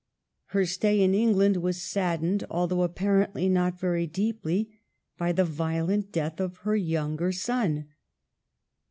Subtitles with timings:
[0.45, 4.69] Her stay in England was saddened, although apparently not very deeply so,
[5.19, 7.87] by the violent death of her younger son.